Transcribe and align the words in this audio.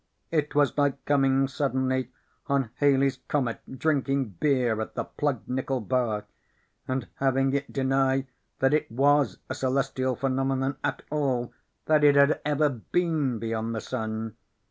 It 0.31 0.55
was 0.55 0.75
like 0.79 1.05
coming 1.05 1.47
suddenly 1.47 2.11
on 2.47 2.71
Haley's 2.77 3.19
Comet 3.27 3.61
drinking 3.77 4.29
beer 4.39 4.81
at 4.81 4.95
the 4.95 5.03
Plugged 5.03 5.47
Nickel 5.47 5.79
Bar, 5.79 6.25
and 6.87 7.07
having 7.17 7.53
it 7.53 7.71
deny 7.71 8.25
that 8.57 8.73
it 8.73 8.91
was 8.91 9.37
a 9.47 9.53
celestial 9.53 10.15
phenomenon 10.15 10.77
at 10.83 11.03
all, 11.11 11.53
that 11.85 12.03
it 12.03 12.15
had 12.15 12.41
ever 12.43 12.67
been 12.69 13.37
beyond 13.37 13.75
the 13.75 13.79
sun. 13.79 14.37